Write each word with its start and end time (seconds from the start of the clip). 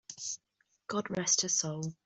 God 0.87 1.15
rest 1.15 1.41
her 1.41 1.47
soul! 1.49 1.93